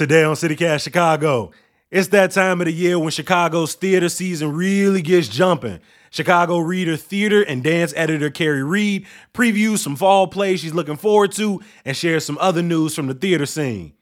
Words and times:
Today 0.00 0.24
on 0.24 0.34
CityCast 0.34 0.80
Chicago, 0.80 1.50
it's 1.90 2.08
that 2.08 2.30
time 2.30 2.62
of 2.62 2.64
the 2.64 2.72
year 2.72 2.98
when 2.98 3.10
Chicago's 3.10 3.74
theater 3.74 4.08
season 4.08 4.50
really 4.50 5.02
gets 5.02 5.28
jumping. 5.28 5.78
Chicago 6.08 6.56
Reader 6.56 6.96
theater 6.96 7.42
and 7.42 7.62
dance 7.62 7.92
editor 7.94 8.30
Kerry 8.30 8.64
Reid 8.64 9.04
previews 9.34 9.80
some 9.80 9.96
fall 9.96 10.26
plays 10.26 10.60
she's 10.60 10.72
looking 10.72 10.96
forward 10.96 11.32
to 11.32 11.60
and 11.84 11.94
shares 11.94 12.24
some 12.24 12.38
other 12.40 12.62
news 12.62 12.94
from 12.94 13.08
the 13.08 13.14
theater 13.14 13.44
scene. 13.44 13.92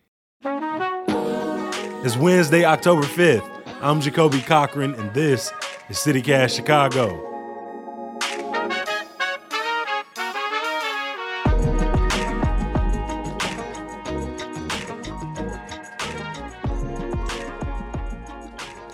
It's 2.04 2.16
Wednesday, 2.16 2.64
October 2.64 3.02
5th. 3.02 3.50
I'm 3.82 4.00
Jacoby 4.00 4.40
Cochran, 4.42 4.94
and 4.94 5.12
this 5.12 5.50
is 5.88 5.96
CityCast 5.96 6.54
Chicago. 6.54 7.27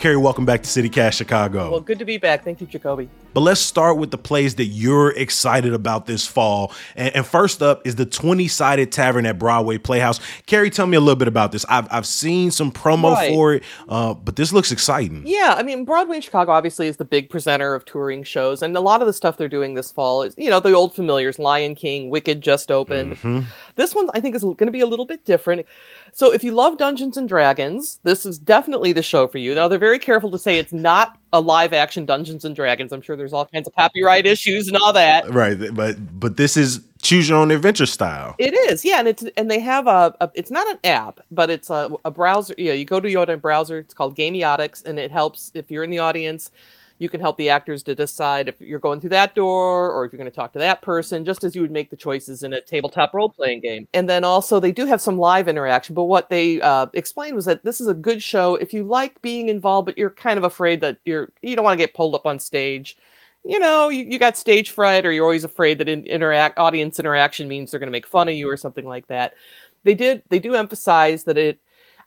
Kerry, 0.05 0.19
welcome 0.19 0.45
back 0.45 0.63
to 0.63 0.69
CityCast 0.69 1.15
Chicago. 1.15 1.71
Well, 1.71 1.81
good 1.81 1.99
to 1.99 2.05
be 2.05 2.19
back. 2.19 2.45
Thank 2.45 2.61
you, 2.61 2.67
Jacoby. 2.67 3.09
But 3.33 3.41
let's 3.41 3.63
start 3.63 3.97
with 3.97 4.11
the 4.11 4.19
plays 4.19 4.55
that 4.57 4.67
you're 4.67 5.13
excited 5.13 5.73
about 5.73 6.05
this 6.05 6.27
fall. 6.27 6.73
And, 6.95 7.17
and 7.17 7.27
first 7.27 7.63
up 7.63 7.87
is 7.87 7.97
the 7.97 8.05
20 8.05 8.47
sided 8.47 8.93
tavern 8.93 9.25
at 9.25 9.39
Broadway 9.39 9.79
Playhouse. 9.79 10.21
Kerry, 10.45 10.69
tell 10.69 10.87
me 10.87 10.99
a 10.99 11.01
little 11.01 11.17
bit 11.17 11.27
about 11.27 11.53
this. 11.53 11.65
I've, 11.71 11.89
I've 11.91 12.05
seen 12.05 12.51
some 12.51 12.71
promo 12.71 13.15
right. 13.15 13.33
for 13.33 13.55
it, 13.55 13.63
uh, 13.89 14.13
but 14.13 14.37
this 14.37 14.53
looks 14.53 14.71
exciting. 14.71 15.23
Yeah, 15.25 15.55
I 15.57 15.63
mean, 15.63 15.87
Broadway 15.87 16.17
in 16.17 16.23
Chicago 16.23 16.53
obviously 16.53 16.87
is 16.87 16.99
the 16.99 17.07
big 17.07 17.31
presenter 17.31 17.75
of 17.75 17.87
touring 17.87 18.25
shows. 18.25 18.61
And 18.61 18.77
a 18.77 18.81
lot 18.81 19.01
of 19.01 19.07
the 19.07 19.13
stuff 19.15 19.39
they're 19.39 19.49
doing 19.49 19.73
this 19.73 19.91
fall 19.91 20.23
is, 20.23 20.35
you 20.37 20.51
know, 20.51 20.61
the 20.61 20.73
old 20.75 20.95
familiars 20.95 21.39
Lion 21.39 21.75
King, 21.75 22.11
Wicked 22.11 22.43
just 22.43 22.71
opened. 22.71 23.15
Mm-hmm. 23.15 23.41
This 23.77 23.95
one, 23.95 24.11
I 24.13 24.21
think, 24.21 24.37
is 24.37 24.43
going 24.43 24.59
to 24.59 24.71
be 24.71 24.81
a 24.81 24.87
little 24.87 25.07
bit 25.07 25.25
different. 25.25 25.67
So 26.13 26.33
if 26.33 26.45
you 26.45 26.53
love 26.53 26.79
Dungeons 26.79 27.17
and 27.17 27.29
Dragons, 27.29 27.99
this 28.05 28.25
is 28.25 28.39
definitely 28.39 28.93
the 28.93 29.03
show 29.03 29.27
for 29.27 29.39
you. 29.39 29.53
Now 29.53 29.67
they're 29.67 29.81
very 29.81 29.94
careful 29.99 30.31
to 30.31 30.39
say 30.39 30.59
it's 30.59 30.73
not 30.73 31.19
a 31.33 31.41
live 31.41 31.73
action 31.73 32.07
Dungeons 32.07 32.45
and 32.45 32.55
Dragons. 32.55 32.93
I'm 32.93 33.03
sure 33.03 33.17
there's 33.17 33.33
all 33.33 33.47
kinds 33.47 33.67
of 33.67 33.75
copyright 33.75 34.27
issues 34.27 34.69
and 34.69 34.77
all 34.77 34.93
that. 34.93 35.29
Right, 35.31 35.59
but 35.75 35.97
but 36.21 36.37
this 36.37 36.57
is 36.57 36.81
choose 37.03 37.29
your 37.29 37.39
own 37.39 37.51
adventure 37.51 37.87
style. 37.87 38.35
It 38.39 38.55
is, 38.71 38.85
yeah, 38.85 38.99
and 38.99 39.09
it's 39.09 39.25
and 39.37 39.51
they 39.51 39.61
have 39.61 39.87
a, 39.87 40.15
a 40.21 40.31
it's 40.35 40.51
not 40.51 40.67
an 40.69 40.79
app, 40.85 41.21
but 41.31 41.51
it's 41.51 41.71
a, 41.71 41.91
a 42.05 42.11
browser. 42.11 42.55
Yeah, 42.57 42.73
you 42.73 42.85
go 42.85 43.01
to 43.01 43.11
your 43.11 43.25
browser. 43.37 43.79
It's 43.79 43.95
called 43.95 44.17
Gameotics, 44.17 44.85
and 44.85 44.99
it 44.99 45.11
helps 45.11 45.51
if 45.55 45.71
you're 45.71 45.85
in 45.85 45.91
the 45.91 45.99
audience 45.99 46.51
you 46.99 47.09
can 47.09 47.21
help 47.21 47.37
the 47.37 47.51
actors 47.51 47.83
to 47.83 47.95
decide 47.95 48.49
if 48.49 48.61
you're 48.61 48.79
going 48.79 49.01
through 49.01 49.11
that 49.11 49.35
door 49.35 49.91
or 49.91 50.05
if 50.05 50.13
you're 50.13 50.19
going 50.19 50.31
to 50.31 50.35
talk 50.35 50.53
to 50.53 50.61
that 50.61 50.81
person, 50.81 51.25
just 51.25 51.43
as 51.43 51.55
you 51.55 51.63
would 51.63 51.73
make 51.73 51.91
the 51.91 51.97
choices 51.97 52.43
in 52.45 52.53
a 52.53 52.61
tabletop 52.61 53.13
role 53.13 53.29
playing 53.29 53.61
game. 53.61 53.89
And 53.93 54.09
then 54.09 54.23
also, 54.23 54.61
they 54.61 54.71
do 54.71 54.87
have 54.87 55.01
some 55.01 55.19
live 55.19 55.49
interaction. 55.49 55.95
But 55.95 56.05
what 56.05 56.31
they 56.31 56.61
uh, 56.61 56.87
explained 56.95 57.35
was 57.35 57.47
that 57.47 57.65
this 57.65 57.81
is 57.81 57.89
a 57.89 57.95
good 57.95 58.23
show 58.23 58.55
if 58.55 58.73
you 58.73 58.85
like 58.85 59.21
being 59.23 59.49
involved, 59.49 59.87
but 59.87 59.99
you're 59.99 60.11
kind 60.11 60.39
of 60.39 60.45
afraid 60.45 60.81
that 60.83 60.99
you're 61.05 61.31
you 61.43 61.57
don't 61.57 61.65
want 61.65 61.79
to 61.79 61.85
get 61.85 61.95
pulled 61.95 62.15
up 62.15 62.27
on 62.27 62.39
stage. 62.39 62.97
You 63.45 63.59
know, 63.59 63.89
you, 63.89 64.05
you 64.05 64.19
got 64.19 64.39
stage 64.39 64.71
fright, 64.71 65.05
or 65.05 65.13
you're 65.13 65.25
always 65.25 65.45
afraid 65.45 65.79
that 65.79 65.89
in, 65.89 66.07
interact 66.07 66.59
audience 66.59 66.99
interaction 66.99 67.49
means 67.49 67.71
they're 67.71 67.81
going 67.81 67.89
to 67.89 67.93
make 67.93 68.07
fun 68.07 68.29
of 68.29 68.35
you 68.35 68.49
or 68.49 68.57
something 68.57 68.87
like 68.87 69.09
that. 69.09 69.35
They 69.83 69.95
did 69.95 70.23
they 70.29 70.39
do 70.39 70.55
emphasize 70.55 71.25
that 71.25 71.37
it 71.37 71.59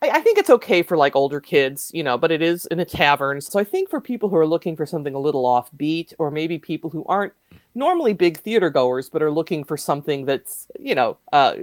I, 0.01 0.09
I, 0.09 0.21
think 0.21 0.37
it's 0.37 0.49
okay 0.49 0.83
for 0.83 0.97
like 0.97 1.15
older 1.15 1.39
kids, 1.39 1.91
you 1.93 2.03
know, 2.03 2.17
but 2.17 2.31
it 2.31 2.41
is 2.41 2.65
in 2.67 2.79
a 2.79 2.85
tavern. 2.85 3.41
So 3.41 3.59
I 3.59 3.63
think 3.63 3.89
for 3.89 3.99
people 4.01 4.29
who 4.29 4.37
are 4.37 4.47
looking 4.47 4.75
for 4.75 4.85
something 4.85 5.13
a 5.13 5.19
little 5.19 5.43
offbeat, 5.43 6.13
or 6.17 6.31
maybe 6.31 6.57
people 6.57 6.89
who 6.89 7.03
aren't 7.05 7.33
normally 7.75 8.13
big 8.13 8.37
theater 8.37 8.69
goers 8.69 9.09
but 9.09 9.21
are 9.21 9.31
looking 9.31 9.63
for 9.63 9.77
something 9.77 10.25
that's, 10.25 10.67
you 10.79 10.95
know, 10.95 11.17
uh, 11.33 11.55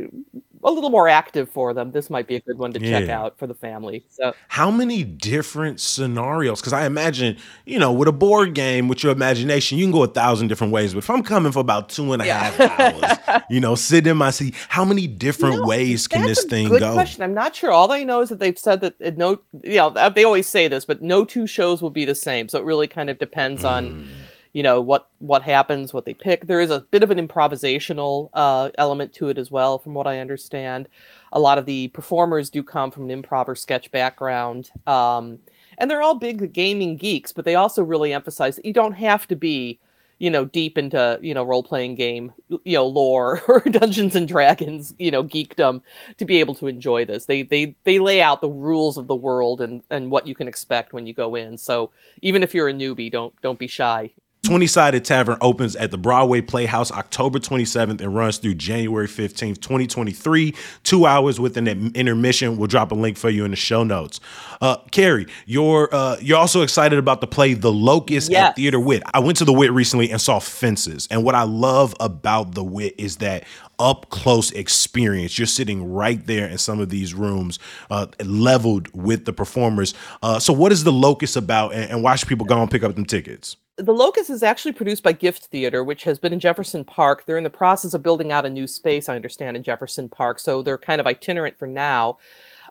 a 0.65 0.71
little 0.71 0.91
more 0.91 1.09
active 1.09 1.49
for 1.49 1.75
them, 1.75 1.93
this 1.93 2.09
might 2.09 2.27
be 2.27 2.37
a 2.37 2.41
good 2.41 2.59
one 2.59 2.73
to 2.73 2.81
yeah. 2.81 3.01
check 3.01 3.09
out 3.09 3.39
for 3.39 3.47
the 3.47 3.55
family. 3.55 4.05
So, 4.09 4.35
how 4.49 4.71
many 4.71 5.05
different 5.05 5.81
scenarios? 5.81 6.61
Because 6.61 6.73
I 6.73 6.87
imagine, 6.87 7.37
you 7.67 7.79
know, 7.79 7.93
with 7.93 8.09
a 8.09 8.13
board 8.13 8.55
game, 8.55 8.89
with 8.89 9.03
your 9.03 9.13
imagination, 9.13 9.79
you 9.79 9.85
can 9.85 9.93
go 9.93 10.03
a 10.03 10.09
thousand 10.09 10.49
different 10.49 10.73
ways. 10.73 10.95
But 10.95 11.05
if 11.05 11.11
I'm 11.11 11.23
coming 11.23 11.53
for 11.53 11.59
about 11.59 11.91
two 11.91 12.13
and 12.13 12.23
a 12.23 12.27
yeah. 12.27 12.51
half 12.51 12.81
hours, 13.29 13.43
you 13.51 13.61
know, 13.61 13.75
sitting 13.75 14.11
in 14.11 14.17
my 14.17 14.31
seat, 14.31 14.55
how 14.69 14.85
many 14.85 15.07
different 15.07 15.57
you 15.57 15.61
know, 15.61 15.67
ways 15.67 16.09
can 16.09 16.23
this 16.23 16.45
thing 16.45 16.69
good 16.69 16.81
go? 16.81 16.95
Question. 16.95 17.23
I'm 17.23 17.35
not 17.35 17.55
sure. 17.55 17.71
All 17.71 17.93
I 17.93 18.03
know 18.05 18.23
is 18.23 18.31
that 18.31 18.39
they've 18.39 18.59
said 18.59 18.81
that 18.81 19.19
no, 19.19 19.41
you 19.63 19.77
know, 19.77 19.91
they 20.11 20.25
always 20.25 20.47
say 20.47 20.69
this, 20.69 20.85
but 20.85 21.03
no 21.03 21.25
two 21.25 21.47
shows 21.47 21.83
will 21.83 21.91
be 21.91 22.05
the 22.05 22.15
same. 22.15 22.49
So 22.49 22.59
it 22.59 22.65
really 22.65 22.89
kind 22.89 23.11
of 23.11 23.19
depends 23.19 23.63
mm. 23.63 23.71
on 23.71 24.09
you 24.55 24.63
know 24.63 24.81
what 24.81 25.11
what 25.19 25.43
happens 25.43 25.93
what 25.93 26.07
they 26.07 26.15
pick. 26.15 26.47
There 26.47 26.61
is 26.61 26.71
a 26.71 26.81
bit 26.91 27.03
of 27.03 27.11
an 27.11 27.19
improvisational 27.19 28.31
uh, 28.33 28.71
element 28.79 29.13
to 29.15 29.29
it 29.29 29.37
as 29.37 29.51
well 29.51 29.79
from 29.79 29.93
what 29.93 30.07
i 30.07 30.21
understand. 30.21 30.89
A 31.33 31.41
lot 31.41 31.59
of 31.59 31.67
the 31.67 31.89
performers 31.89 32.49
do 32.49 32.63
come 32.63 32.91
from 32.91 33.11
an 33.11 33.23
improv 33.23 33.49
or 33.49 33.57
sketch 33.57 33.91
background 33.91 34.71
um, 34.87 35.41
and 35.77 35.91
they're 35.91 36.03
all 36.03 36.15
big 36.15 36.53
gaming 36.53 36.97
geeks 36.97 37.33
but 37.33 37.45
they 37.45 37.57
also 37.57 37.83
really 37.83 38.15
emphasize 38.15 38.57
that 38.57 38.65
you 38.65 38.73
don't 38.73 38.93
have 38.93 39.27
to 39.27 39.37
be 39.37 39.81
you 40.19 40.31
know 40.31 40.45
deep 40.45 40.79
into 40.79 41.19
you 41.21 41.35
know 41.35 41.43
role 41.43 41.63
playing 41.63 41.97
game 41.97 42.33
you 42.49 42.77
know 42.77 42.87
lore 42.87 43.43
or 43.49 43.61
dungeons 43.61 44.15
and 44.15 44.29
dragons 44.29 44.95
you 44.99 45.11
know 45.11 45.25
geekdom 45.25 45.83
to 46.17 46.25
be 46.25 46.39
able 46.39 46.55
to 46.55 46.67
enjoy 46.69 47.05
this. 47.05 47.27
They 47.27 47.43
they 47.43 47.75
they 47.85 47.99
lay 47.99 48.23
out 48.23 48.41
the 48.41 48.49
rules 48.49 48.97
of 48.97 49.07
the 49.09 49.15
world 49.17 49.61
and 49.61 49.83
and 49.91 50.11
what 50.11 50.27
you 50.27 50.35
can 50.35 50.49
expect 50.49 50.93
when 50.93 51.07
you 51.07 51.15
go 51.15 51.35
in. 51.35 51.59
So 51.59 51.91
even 52.23 52.43
if 52.43 52.55
you're 52.55 52.69
a 52.69 52.73
newbie 52.73 53.11
don't 53.11 53.35
don't 53.43 53.59
be 53.59 53.67
shy 53.67 54.13
20 54.45 54.67
Sided 54.67 55.05
Tavern 55.05 55.39
opens 55.41 55.75
at 55.75 55.91
the 55.91 55.97
Broadway 55.97 56.43
Playhouse 56.43 56.93
October 56.93 57.39
27th 57.39 58.01
and 58.01 58.15
runs 58.15 58.37
through 58.37 58.55
January 58.55 59.09
15th, 59.09 59.61
2023. 59.61 60.55
Two 60.83 61.07
hours 61.07 61.41
with 61.41 61.57
an 61.57 61.67
intermission. 61.95 62.59
We'll 62.59 62.69
drop 62.69 62.93
a 62.93 62.95
link 62.95 63.17
for 63.17 63.31
you 63.31 63.45
in 63.47 63.53
the 63.53 63.57
show 63.57 63.85
notes. 63.85 64.21
Uh, 64.61 64.77
Kerry, 64.91 65.27
you're 65.47 65.89
uh, 65.93 66.19
you're 66.21 66.39
also 66.39 66.63
excited 66.63 66.99
about 66.99 67.23
the 67.23 67.27
play 67.27 67.55
The 67.55 67.73
Locust 67.73 68.31
yes. 68.31 68.51
at 68.51 68.57
Theater 68.57 68.79
Wit. 68.79 69.03
I 69.15 69.21
went 69.21 69.39
to 69.39 69.47
the 69.47 69.53
Wit 69.53 69.73
recently 69.73 70.11
and 70.11 70.21
saw 70.21 70.39
Fences. 70.39 71.09
And 71.11 71.25
what 71.25 71.35
I 71.35 71.45
love 71.45 71.95
about 71.99 72.55
the 72.55 72.65
Wit 72.65 72.95
is 72.99 73.17
that 73.17 73.45
up 73.79 74.11
close 74.11 74.51
experience. 74.53 75.39
You're 75.39 75.47
sitting 75.47 75.91
right 75.91 76.25
there 76.27 76.47
in 76.47 76.59
some 76.59 76.81
of 76.81 76.91
these 76.91 77.15
rooms, 77.15 77.59
uh, 77.91 78.07
leveled 78.23 78.95
with 78.95 79.25
the 79.25 79.33
performers. 79.33 79.95
Uh, 80.23 80.39
so, 80.39 80.53
what 80.53 80.71
is 80.71 80.85
The 80.85 80.93
Locust 80.93 81.37
about, 81.37 81.73
and, 81.73 81.91
and 81.91 82.03
why 82.03 82.17
should 82.17 82.29
people 82.29 82.47
go 82.47 82.61
and 82.61 82.71
pick 82.71 82.83
up 82.83 82.95
them 82.95 83.07
tickets? 83.07 83.57
The 83.77 83.93
Locust 83.93 84.31
is 84.31 84.45
actually 84.45 84.73
produced 84.73 85.03
by 85.03 85.13
Gift 85.13 85.47
Theater, 85.47 85.83
which 85.83 86.05
has 86.05 86.19
been 86.19 86.33
in 86.33 86.39
Jefferson 86.39 86.85
Park. 86.85 87.25
They're 87.27 87.39
in 87.39 87.45
the 87.45 87.51
process 87.51 87.93
of 87.93 88.05
building 88.05 88.31
out 88.31 88.47
a 88.47 88.51
new 88.51 88.69
space, 88.69 89.09
I 89.09 89.17
understand, 89.17 89.57
in 89.57 89.65
Jefferson 89.65 90.09
Park. 90.09 90.39
So 90.39 90.63
they're 90.63 90.79
kind 90.79 91.01
of 91.01 91.07
itinerant 91.09 91.59
for 91.59 91.67
now. 91.67 92.19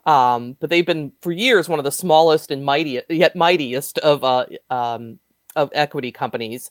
Um, 0.05 0.55
but 0.59 0.69
they've 0.69 0.85
been 0.85 1.11
for 1.21 1.31
years 1.31 1.67
one 1.67 1.79
of 1.79 1.85
the 1.85 1.91
smallest 1.91 2.51
and 2.51 2.63
mightiest, 2.63 3.09
yet 3.09 3.35
mightiest 3.35 3.97
of 3.99 4.23
uh, 4.23 4.45
um, 4.69 5.19
of 5.55 5.69
equity 5.73 6.11
companies. 6.11 6.69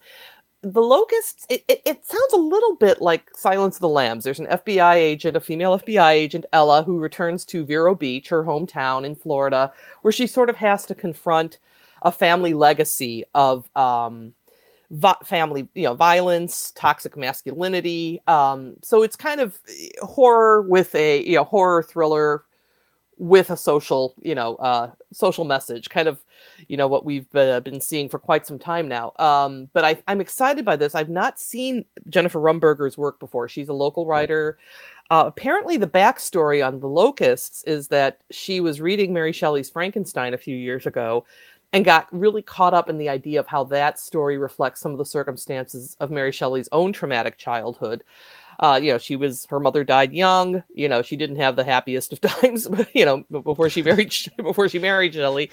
The 0.63 0.81
Locusts, 0.81 1.45
it, 1.49 1.65
it, 1.67 1.83
it, 1.85 2.07
sounds 2.07 2.33
a 2.33 2.37
little 2.37 2.77
bit 2.77 3.03
like 3.03 3.31
Silence 3.35 3.77
of 3.77 3.81
the 3.81 3.89
Lambs. 3.89 4.23
There's 4.23 4.39
an 4.39 4.47
FBI 4.47 4.95
agent, 4.95 5.37
a 5.37 5.41
female 5.41 5.77
FBI 5.79 6.13
agent, 6.13 6.45
Ella, 6.53 6.85
who 6.85 7.01
returns 7.01 7.45
to 7.47 7.65
Vero 7.65 7.97
Beach, 7.97 8.29
her 8.29 8.45
hometown 8.45 9.05
in 9.05 9.17
Florida, 9.17 9.73
where 10.03 10.13
she 10.13 10.27
sort 10.29 10.49
of 10.49 10.57
has 10.57 10.87
to 10.87 10.95
confront 10.95 11.59
a 12.03 12.13
family 12.13 12.55
legacy 12.55 13.25
of 13.35 13.69
um, 13.77 14.35
family, 15.25 15.69
you 15.75 15.85
know, 15.85 15.95
violence, 15.95 16.73
toxic 16.73 17.17
masculinity. 17.17 18.21
Um, 18.27 18.77
so 18.83 19.03
it's 19.03 19.17
kind 19.17 19.41
of 19.41 19.59
eh, 19.69 19.89
horror 20.03 20.63
with 20.63 20.95
a 20.95 21.25
you 21.25 21.37
know 21.37 21.45
horror 21.45 21.83
thriller 21.83 22.45
with 23.19 23.51
a 23.51 23.57
social 23.57 24.15
you 24.23 24.35
know 24.35 24.57
uh, 24.57 24.91
social 25.13 25.45
message, 25.45 25.89
kind 25.89 26.09
of 26.09 26.23
you 26.69 26.77
know 26.77 26.89
what 26.89 27.05
we've 27.05 27.33
uh, 27.35 27.61
been 27.61 27.81
seeing 27.81 28.09
for 28.09 28.19
quite 28.19 28.47
some 28.47 28.59
time 28.59 28.89
now. 28.89 29.13
Um, 29.19 29.69
but 29.73 29.85
I, 29.85 30.03
I'm 30.09 30.21
excited 30.21 30.65
by 30.65 30.77
this. 30.77 30.95
I've 30.95 31.09
not 31.09 31.39
seen 31.39 31.85
Jennifer 32.09 32.41
Rumberger's 32.41 32.99
work 32.99 33.19
before. 33.19 33.49
She's 33.49 33.69
a 33.69 33.75
local 33.75 34.07
writer. 34.07 34.59
Uh, 35.11 35.25
apparently, 35.27 35.77
the 35.77 35.87
backstory 35.87 36.67
on 36.67 36.81
the 36.81 36.89
Locusts 36.89 37.63
is 37.65 37.89
that 37.89 38.21
she 38.31 38.61
was 38.61 38.81
reading 38.81 39.13
Mary 39.13 39.33
Shelley's 39.33 39.69
Frankenstein 39.69 40.33
a 40.33 40.39
few 40.39 40.57
years 40.57 40.87
ago, 40.87 41.25
and 41.73 41.85
got 41.85 42.07
really 42.13 42.43
caught 42.43 42.75
up 42.75 42.91
in 42.91 42.99
the 42.99 43.09
idea 43.09 43.41
of 43.41 43.47
how 43.47 43.65
that 43.65 43.99
story 43.99 44.37
reflects 44.37 44.81
some 44.81 44.93
of 44.93 44.99
the 44.99 45.07
circumstances 45.07 45.97
of 46.01 46.11
Mary 46.11 46.33
Shelley's 46.33 46.69
own 46.73 46.93
traumatic 46.93 47.39
childhood. 47.39 48.05
Uh, 48.61 48.79
you 48.81 48.93
know, 48.93 48.99
she 48.99 49.17
was 49.17 49.47
her 49.47 49.59
mother 49.59 49.83
died 49.83 50.13
young. 50.13 50.63
You 50.75 50.89
know, 50.89 51.03
she 51.03 51.17
didn't 51.17 51.37
have 51.37 51.57
the 51.57 51.65
happiest 51.65 52.13
of 52.13 52.21
times. 52.21 52.69
You 52.95 53.05
know, 53.05 53.25
before 53.41 53.69
she 53.71 53.83
married 53.83 54.15
before 54.37 54.69
she 54.69 54.79
married 54.79 55.15
Shelley. 55.15 55.51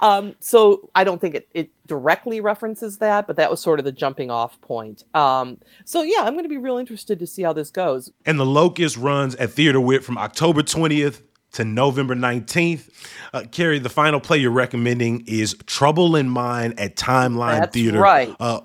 Um, 0.00 0.36
so 0.40 0.90
I 0.94 1.04
don't 1.04 1.20
think 1.20 1.34
it, 1.34 1.48
it 1.54 1.70
directly 1.86 2.40
references 2.40 2.98
that, 2.98 3.26
but 3.26 3.36
that 3.36 3.50
was 3.50 3.60
sort 3.60 3.78
of 3.78 3.84
the 3.84 3.92
jumping 3.92 4.30
off 4.30 4.60
point. 4.60 5.04
Um, 5.14 5.58
so 5.84 6.02
yeah, 6.02 6.20
I'm 6.20 6.34
going 6.34 6.44
to 6.44 6.48
be 6.48 6.58
real 6.58 6.76
interested 6.76 7.18
to 7.18 7.26
see 7.26 7.42
how 7.42 7.52
this 7.52 7.70
goes. 7.70 8.12
And 8.26 8.38
the 8.38 8.46
Locust 8.46 8.96
runs 8.96 9.34
at 9.36 9.50
Theater 9.50 9.80
Wit 9.80 10.04
from 10.04 10.18
October 10.18 10.62
20th 10.62 11.22
to 11.52 11.64
November 11.64 12.14
19th. 12.14 12.88
Uh, 13.32 13.44
Kerry, 13.50 13.78
the 13.78 13.88
final 13.88 14.20
play 14.20 14.38
you're 14.38 14.50
recommending 14.50 15.24
is 15.26 15.54
Trouble 15.66 16.16
in 16.16 16.28
Mind 16.28 16.78
at 16.78 16.96
Timeline 16.96 17.60
That's 17.60 17.74
Theater. 17.74 18.00
Right. 18.00 18.34
Uh, 18.40 18.60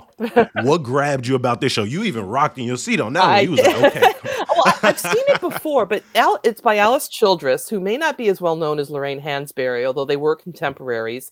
what 0.63 0.83
grabbed 0.83 1.27
you 1.27 1.35
about 1.35 1.61
this 1.61 1.71
show? 1.71 1.83
You 1.83 2.03
even 2.03 2.25
rocked 2.25 2.57
in 2.57 2.65
your 2.65 2.77
seat 2.77 2.99
on 2.99 3.13
that 3.13 3.27
one. 3.27 3.43
You 3.43 3.51
was 3.51 3.61
like, 3.61 3.95
okay. 3.95 4.13
well, 4.23 4.75
I've 4.83 4.99
seen 4.99 5.23
it 5.27 5.41
before, 5.41 5.85
but 5.85 6.03
Al, 6.15 6.39
it's 6.43 6.61
by 6.61 6.77
Alice 6.77 7.07
Childress, 7.07 7.69
who 7.69 7.79
may 7.79 7.97
not 7.97 8.17
be 8.17 8.29
as 8.29 8.41
well 8.41 8.55
known 8.55 8.79
as 8.79 8.89
Lorraine 8.89 9.21
Hansberry, 9.21 9.85
although 9.85 10.05
they 10.05 10.17
were 10.17 10.35
contemporaries. 10.35 11.31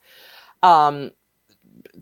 Um, 0.61 1.11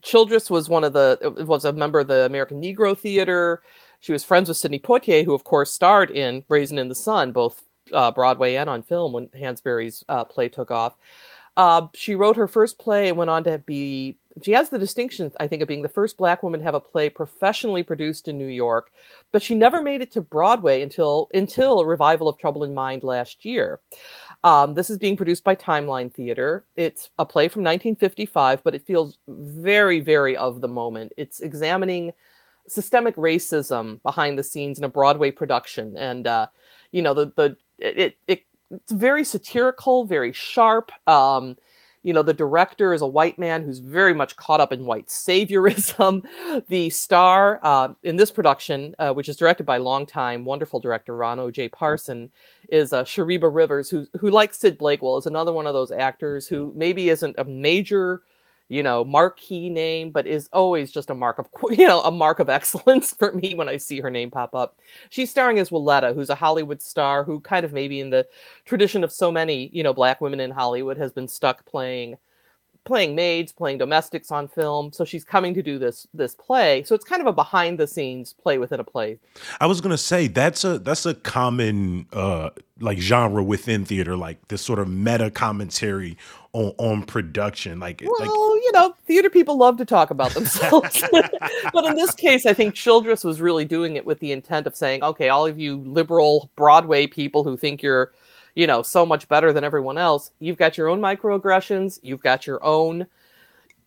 Childress 0.02 0.50
was 0.50 0.68
one 0.70 0.84
of 0.84 0.94
the 0.94 1.46
was 1.46 1.66
a 1.66 1.74
member 1.74 2.00
of 2.00 2.08
the 2.08 2.26
American 2.26 2.62
Negro 2.62 2.98
Theater. 2.98 3.62
She 4.00 4.12
was 4.12 4.24
friends 4.24 4.50
with 4.50 4.58
Sidney 4.58 4.80
Poitier, 4.80 5.24
who 5.24 5.34
of 5.34 5.44
course 5.44 5.72
starred 5.72 6.12
in 6.12 6.44
Raisin 6.50 6.78
in 6.78 6.90
the 6.90 6.96
Sun, 6.96 7.32
both 7.32 7.64
uh, 7.92 8.12
Broadway 8.12 8.56
and 8.56 8.70
on 8.70 8.84
film 8.84 9.14
when 9.14 9.28
Hansberry's 9.30 10.04
uh, 10.08 10.24
play 10.24 10.50
took 10.50 10.72
off. 10.72 10.96
Uh, 11.56 11.88
she 11.94 12.16
wrote 12.16 12.36
her 12.36 12.48
first 12.48 12.80
play 12.80 13.10
and 13.10 13.18
went 13.18 13.30
on 13.30 13.44
to 13.44 13.60
be. 13.60 14.18
She 14.42 14.54
has 14.54 14.70
the 14.70 14.80
distinction, 14.80 15.32
I 15.40 15.46
think, 15.46 15.62
of 15.62 15.68
being 15.68 15.84
the 15.84 15.90
first 15.90 16.18
Black 16.18 16.42
woman 16.42 16.60
to 16.60 16.64
have 16.64 16.74
a 16.74 16.80
play 16.80 17.10
professionally 17.10 17.84
produced 17.84 18.28
in 18.28 18.40
New 18.40 18.48
York, 18.48 18.92
but 19.32 19.44
she 19.44 19.54
never 19.54 19.80
made 19.80 20.02
it 20.02 20.12
to 20.14 20.22
Broadway 20.22 20.82
until 20.82 21.30
until 21.34 21.80
a 21.80 21.86
revival 21.86 22.28
of 22.28 22.40
Trouble 22.40 22.64
in 22.64 22.74
Mind 22.74 23.04
last 23.04 23.46
year. 23.46 23.80
Um, 24.44 24.74
this 24.74 24.90
is 24.90 24.98
being 24.98 25.16
produced 25.16 25.44
by 25.44 25.56
Timeline 25.56 26.12
Theater. 26.12 26.66
It's 26.76 27.12
a 27.20 27.26
play 27.26 27.48
from 27.48 27.62
1955, 27.62 28.64
but 28.64 28.74
it 28.74 28.88
feels 28.88 29.20
very, 29.28 30.00
very 30.00 30.36
of 30.36 30.60
the 30.60 30.68
moment. 30.68 31.14
It's 31.18 31.40
examining 31.40 32.14
systemic 32.68 33.16
racism 33.16 34.02
behind 34.04 34.40
the 34.40 34.44
scenes 34.44 34.80
in 34.80 34.84
a 34.84 34.90
Broadway 34.90 35.30
production, 35.30 35.96
and 35.98 36.26
uh, 36.26 36.48
you 36.92 37.04
know 37.04 37.14
the 37.14 37.32
the 37.36 37.58
it, 37.80 38.18
it 38.28 38.46
it's 38.72 38.92
very 38.92 39.24
satirical, 39.24 40.06
very 40.06 40.34
sharp. 40.34 40.92
Um, 41.08 41.58
you 42.04 42.12
know, 42.12 42.22
the 42.22 42.34
director 42.34 42.94
is 42.94 43.02
a 43.02 43.08
white 43.08 43.40
man 43.40 43.64
who's 43.64 43.80
very 43.80 44.14
much 44.14 44.36
caught 44.36 44.60
up 44.60 44.74
in 44.74 44.86
white 44.86 45.08
saviorism. 45.08 46.24
the 46.68 46.90
star 46.90 47.60
uh, 47.64 47.94
in 48.04 48.18
this 48.18 48.30
production, 48.30 48.94
uh, 49.00 49.14
which 49.14 49.30
is 49.30 49.38
directed 49.38 49.66
by 49.66 49.78
longtime 49.78 50.44
wonderful 50.44 50.82
director 50.82 51.16
Ron 51.16 51.40
O.J. 51.40 51.70
Parson, 51.70 52.30
is 52.70 52.92
uh, 52.92 53.04
Shariba 53.04 53.54
Rivers, 53.54 53.90
who 53.90 54.06
who 54.20 54.30
like 54.30 54.54
Sid 54.54 54.78
Blakewell 54.78 55.18
is 55.18 55.26
another 55.26 55.54
one 55.54 55.66
of 55.66 55.74
those 55.74 55.92
actors 55.92 56.46
who 56.46 56.74
maybe 56.76 57.10
isn't 57.10 57.36
a 57.38 57.46
major 57.46 58.24
you 58.70 58.82
know, 58.82 59.04
marquee 59.04 59.70
name, 59.70 60.12
but 60.12 60.26
is 60.26 60.50
always 60.54 60.92
just 60.92 61.10
a 61.10 61.16
mark 61.16 61.40
of, 61.40 61.48
you 61.78 61.88
know, 61.88 62.02
a 62.02 62.12
mark 62.12 62.40
of 62.40 62.50
excellence 62.50 63.14
for 63.14 63.32
me 63.34 63.56
when 63.56 63.70
I 63.70 63.78
see 63.78 64.00
her 64.00 64.10
name 64.10 64.32
pop 64.32 64.56
up. 64.56 64.78
She's 65.10 65.30
starring 65.30 65.60
as 65.60 65.70
Willetta, 65.70 66.14
who's 66.14 66.30
a 66.30 66.36
Hollywood 66.36 66.82
star 66.82 67.24
who 67.24 67.40
kind 67.40 67.66
of 67.66 67.74
maybe 67.74 68.00
in 68.00 68.10
the 68.10 68.28
tradition 68.66 69.04
of 69.04 69.12
so 69.12 69.32
many, 69.32 69.70
you 69.74 69.84
know, 69.84 69.94
black 69.94 70.22
women 70.22 70.40
in 70.40 70.52
Hollywood 70.52 70.98
has 70.98 71.12
been 71.12 71.28
stuck 71.28 71.66
playing 71.66 72.18
playing 72.86 73.16
maids, 73.16 73.52
playing 73.52 73.78
domestics 73.78 74.32
on 74.32 74.48
film. 74.48 74.92
So 74.92 75.06
she's 75.06 75.24
coming 75.24 75.54
to 75.54 75.64
do 75.64 75.80
this 75.80 76.08
this 76.14 76.36
play. 76.36 76.84
So 76.84 76.96
it's 76.96 77.06
kind 77.06 77.22
of 77.22 77.28
a 77.28 77.34
behind 77.34 77.80
the 77.80 77.88
scenes 77.88 78.34
play 78.34 78.58
within 78.58 78.80
a 78.80 78.84
play. 78.84 79.20
I 79.60 79.68
was 79.68 79.82
gonna 79.82 79.98
say 79.98 80.28
that's 80.28 80.64
a 80.64 80.80
that's 80.80 81.06
a 81.06 81.14
common 81.14 82.08
uh 82.14 82.50
like 82.80 82.98
genre 83.00 83.44
within 83.44 83.86
theater, 83.86 84.18
like 84.18 84.48
this 84.50 84.62
sort 84.62 84.80
of 84.80 84.90
meta 84.90 85.32
commentary 85.32 86.18
on, 86.54 86.74
on 86.78 87.04
production. 87.04 87.80
Like, 87.80 88.02
well, 88.04 88.16
like, 88.20 88.30
know, 88.74 88.96
theater 89.06 89.30
people 89.30 89.58
love 89.58 89.78
to 89.78 89.86
talk 89.86 90.12
about 90.12 90.32
themselves. 90.32 91.04
but 91.12 91.86
in 91.86 91.96
this 91.96 92.14
case, 92.14 92.46
I 92.46 92.54
think 92.54 92.76
Childress 92.76 93.24
was 93.24 93.40
really 93.40 93.66
doing 93.66 93.96
it 93.96 94.06
with 94.06 94.20
the 94.20 94.32
intent 94.32 94.68
of 94.68 94.76
saying, 94.76 95.04
okay, 95.04 95.30
all 95.30 95.46
of 95.46 95.60
you 95.60 95.78
liberal 95.78 96.50
Broadway 96.56 97.08
people 97.08 97.44
who 97.44 97.56
think 97.56 97.82
you're, 97.82 98.12
you 98.56 98.68
know, 98.68 98.82
so 98.82 99.06
much 99.06 99.28
better 99.28 99.54
than 99.54 99.64
everyone 99.64 99.98
else, 99.98 100.32
you've 100.40 100.58
got 100.58 100.78
your 100.78 100.90
own 100.90 101.00
microaggressions, 101.00 102.00
you've 102.04 102.22
got 102.22 102.46
your 102.46 102.64
own, 102.64 103.08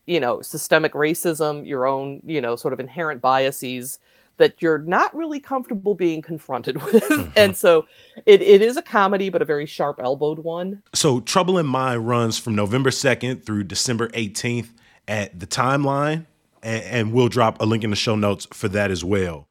you 0.06 0.20
know, 0.20 0.40
systemic 0.40 0.94
racism, 0.94 1.66
your 1.66 1.86
own, 1.86 2.20
you 2.24 2.40
know, 2.40 2.56
sort 2.56 2.72
of 2.72 2.80
inherent 2.80 3.20
biases 3.20 3.98
that 4.38 4.60
you're 4.60 4.78
not 4.78 5.14
really 5.14 5.40
comfortable 5.40 5.94
being 5.94 6.22
confronted 6.22 6.82
with. 6.84 7.02
Mm-hmm. 7.04 7.30
and 7.36 7.56
so 7.56 7.86
it, 8.24 8.42
it 8.42 8.62
is 8.62 8.76
a 8.76 8.82
comedy, 8.82 9.28
but 9.30 9.42
a 9.42 9.44
very 9.44 9.66
sharp 9.66 10.00
elbowed 10.02 10.40
one. 10.40 10.82
So 10.94 11.20
Trouble 11.20 11.58
in 11.58 11.66
Mind 11.66 12.06
runs 12.06 12.38
from 12.38 12.54
November 12.54 12.90
2nd 12.90 13.44
through 13.44 13.64
December 13.64 14.08
18th 14.08 14.70
at 15.08 15.38
the 15.38 15.46
timeline. 15.46 16.26
And, 16.62 16.84
and 16.84 17.12
we'll 17.12 17.28
drop 17.28 17.60
a 17.60 17.64
link 17.64 17.84
in 17.84 17.90
the 17.90 17.96
show 17.96 18.16
notes 18.16 18.46
for 18.52 18.68
that 18.68 18.90
as 18.90 19.04
well. 19.04 19.48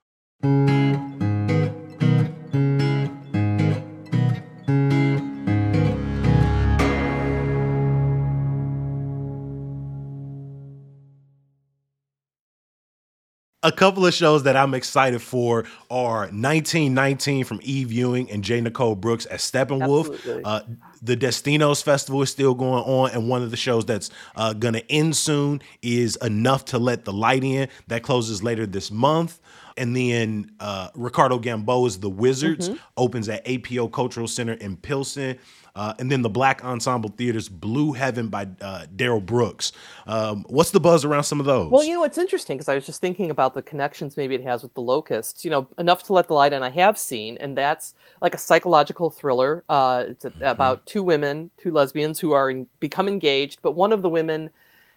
A 13.65 13.71
couple 13.71 14.05
of 14.05 14.13
shows 14.13 14.43
that 14.43 14.55
I'm 14.55 14.75
excited 14.75 15.21
for 15.21 15.65
are 15.89 16.19
1919 16.19 17.45
from 17.45 17.59
Eve 17.63 17.91
Ewing 17.91 18.29
and 18.29 18.43
J. 18.43 18.61
Nicole 18.61 18.95
Brooks 18.95 19.25
at 19.25 19.39
Steppenwolf. 19.39 20.41
Uh, 20.45 20.61
the 21.01 21.17
Destinos 21.17 21.83
Festival 21.83 22.21
is 22.21 22.29
still 22.29 22.53
going 22.53 22.83
on, 22.83 23.09
and 23.11 23.27
one 23.27 23.41
of 23.41 23.49
the 23.49 23.57
shows 23.57 23.83
that's 23.83 24.11
uh, 24.35 24.53
going 24.53 24.75
to 24.75 24.91
end 24.91 25.15
soon 25.17 25.61
is 25.81 26.15
Enough 26.17 26.65
to 26.65 26.77
Let 26.77 27.05
the 27.05 27.13
Light 27.13 27.43
In. 27.43 27.67
That 27.87 28.03
closes 28.03 28.43
later 28.43 28.67
this 28.67 28.91
month. 28.91 29.39
And 29.77 29.95
then 29.95 30.51
uh, 30.59 30.89
Ricardo 30.93 31.39
Gamboa's 31.39 31.99
The 31.99 32.09
Wizards 32.09 32.69
mm-hmm. 32.69 32.77
opens 32.97 33.27
at 33.27 33.45
APO 33.47 33.89
Cultural 33.89 34.27
Center 34.27 34.53
in 34.53 34.77
Pilsen. 34.77 35.37
Uh, 35.75 35.93
and 35.99 36.09
then 36.09 36.21
the 36.21 36.29
Black 36.29 36.63
Ensemble 36.63 37.09
Theater's 37.09 37.49
Blue 37.49 37.91
Heaven 37.91 38.29
by 38.29 38.47
uh, 38.61 38.85
Darrell 38.95 39.19
Brooks. 39.19 39.73
Um, 40.07 40.45
what's 40.47 40.71
the 40.71 40.79
buzz 40.79 41.03
around 41.03 41.23
some 41.23 41.39
of 41.41 41.45
those? 41.45 41.69
Well, 41.69 41.83
you 41.83 41.93
know, 41.93 42.03
it's 42.05 42.17
interesting 42.17 42.55
because 42.55 42.69
I 42.69 42.75
was 42.75 42.85
just 42.85 43.01
thinking 43.01 43.29
about 43.29 43.53
the 43.53 43.61
connections 43.61 44.15
maybe 44.15 44.35
it 44.35 44.43
has 44.43 44.63
with 44.63 44.73
the 44.73 44.81
Locusts. 44.81 45.43
You 45.43 45.51
know, 45.51 45.67
Enough 45.77 46.03
to 46.03 46.13
Let 46.13 46.27
the 46.27 46.33
Light 46.33 46.53
In, 46.53 46.63
I 46.63 46.69
have 46.69 46.97
seen, 46.97 47.37
and 47.39 47.57
that's 47.57 47.93
like 48.21 48.33
a 48.33 48.37
psychological 48.37 49.09
thriller. 49.09 49.63
Uh, 49.67 50.05
it's 50.07 50.23
a, 50.23 50.29
mm-hmm. 50.29 50.43
about 50.43 50.85
two 50.85 51.03
women, 51.03 51.51
two 51.57 51.71
lesbians 51.71 52.19
who 52.19 52.31
are 52.31 52.49
in, 52.49 52.67
become 52.79 53.07
engaged, 53.07 53.59
but 53.61 53.73
one 53.73 53.91
of 53.91 54.01
the 54.01 54.09
women 54.09 54.49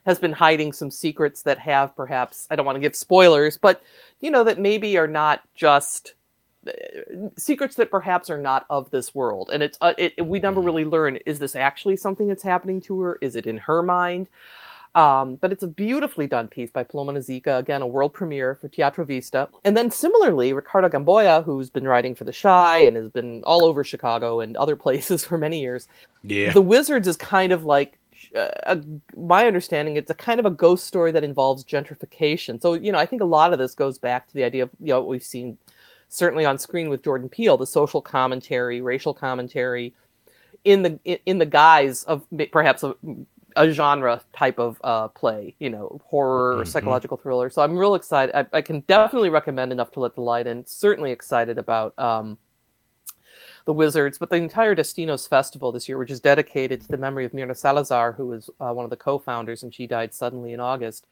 has 0.06 0.18
been 0.18 0.32
hiding 0.32 0.72
some 0.72 0.90
secrets 0.90 1.42
that 1.42 1.58
have 1.58 1.94
perhaps, 1.94 2.46
I 2.50 2.56
don't 2.56 2.64
want 2.64 2.76
to 2.76 2.80
give 2.80 2.96
spoilers, 2.96 3.58
but, 3.58 3.82
you 4.20 4.30
know, 4.30 4.44
that 4.44 4.58
maybe 4.58 4.96
are 4.96 5.08
not 5.08 5.42
just 5.54 6.14
secrets 7.36 7.76
that 7.76 7.90
perhaps 7.90 8.28
are 8.28 8.38
not 8.38 8.66
of 8.68 8.90
this 8.90 9.14
world 9.14 9.48
and 9.52 9.62
it's 9.62 9.78
uh, 9.80 9.94
it, 9.96 10.26
we 10.26 10.40
never 10.40 10.60
really 10.60 10.84
learn 10.84 11.16
is 11.24 11.38
this 11.38 11.54
actually 11.54 11.96
something 11.96 12.26
that's 12.28 12.42
happening 12.42 12.80
to 12.80 13.00
her 13.00 13.16
is 13.20 13.36
it 13.36 13.46
in 13.46 13.58
her 13.58 13.82
mind 13.82 14.28
um, 14.94 15.36
but 15.36 15.52
it's 15.52 15.62
a 15.62 15.68
beautifully 15.68 16.26
done 16.26 16.48
piece 16.48 16.70
by 16.70 16.82
Paloma 16.82 17.12
Nozicka, 17.12 17.58
again, 17.58 17.82
a 17.82 17.86
world 17.86 18.12
premiere 18.12 18.56
for 18.56 18.68
Teatro 18.68 19.04
Vista. 19.04 19.48
And 19.64 19.76
then 19.76 19.90
similarly, 19.90 20.52
Ricardo 20.52 20.88
Gamboa, 20.88 21.42
who's 21.42 21.70
been 21.70 21.86
writing 21.86 22.14
for 22.14 22.24
The 22.24 22.32
Chi 22.32 22.78
and 22.78 22.96
has 22.96 23.10
been 23.10 23.42
all 23.44 23.64
over 23.64 23.84
Chicago 23.84 24.40
and 24.40 24.56
other 24.56 24.74
places 24.84 25.24
for 25.24 25.38
many 25.38 25.60
years. 25.60 25.86
Yeah. 26.24 26.52
The 26.52 26.62
Wizards 26.62 27.06
is 27.06 27.16
kind 27.16 27.52
of 27.52 27.64
like 27.64 27.98
uh, 28.34 28.48
a, 28.64 28.82
my 29.16 29.46
understanding, 29.46 29.96
it's 29.96 30.10
a 30.10 30.14
kind 30.14 30.40
of 30.40 30.46
a 30.46 30.50
ghost 30.50 30.86
story 30.86 31.12
that 31.12 31.22
involves 31.22 31.64
gentrification. 31.64 32.60
So, 32.60 32.74
you 32.74 32.90
know, 32.90 32.98
I 32.98 33.06
think 33.06 33.22
a 33.22 33.26
lot 33.26 33.52
of 33.52 33.58
this 33.58 33.74
goes 33.74 33.98
back 33.98 34.26
to 34.28 34.34
the 34.34 34.42
idea 34.42 34.64
of, 34.64 34.70
you 34.80 34.88
know, 34.88 35.00
what 35.00 35.08
we've 35.08 35.22
seen 35.22 35.58
certainly 36.08 36.44
on 36.44 36.58
screen 36.58 36.88
with 36.88 37.02
Jordan 37.02 37.28
Peele, 37.28 37.56
the 37.56 37.66
social 37.66 38.00
commentary, 38.00 38.80
racial 38.80 39.14
commentary, 39.14 39.94
in 40.64 40.82
the 40.82 41.20
in 41.26 41.38
the 41.38 41.46
guise 41.46 42.04
of 42.04 42.26
perhaps 42.50 42.82
a, 42.82 42.94
a 43.56 43.70
genre 43.70 44.20
type 44.32 44.58
of 44.58 44.80
uh, 44.84 45.08
play, 45.08 45.54
you 45.58 45.70
know, 45.70 46.00
horror 46.04 46.52
or 46.52 46.62
mm-hmm. 46.62 46.68
psychological 46.68 47.16
thriller. 47.16 47.50
So 47.50 47.62
I'm 47.62 47.76
real 47.76 47.94
excited. 47.94 48.34
I, 48.34 48.46
I, 48.52 48.62
can 48.62 48.80
definitely 48.80 49.30
recommend 49.30 49.72
enough 49.72 49.90
to 49.92 50.00
let 50.00 50.14
the 50.14 50.20
light 50.20 50.46
in. 50.46 50.64
Certainly 50.66 51.12
excited 51.12 51.58
about 51.58 51.98
um, 51.98 52.38
the 53.64 53.72
Wizards, 53.72 54.18
but 54.18 54.30
the 54.30 54.36
entire 54.36 54.74
Destinos 54.74 55.28
Festival 55.28 55.72
this 55.72 55.88
year, 55.88 55.98
which 55.98 56.10
is 56.10 56.20
dedicated 56.20 56.80
to 56.82 56.88
the 56.88 56.96
memory 56.96 57.24
of 57.24 57.34
Myrna 57.34 57.54
Salazar, 57.54 58.12
who 58.12 58.28
was 58.28 58.48
uh, 58.60 58.72
one 58.72 58.84
of 58.84 58.90
the 58.90 58.96
co-founders, 58.96 59.62
and 59.62 59.74
she 59.74 59.86
died 59.86 60.14
suddenly 60.14 60.52
in 60.52 60.60
August. 60.60 61.06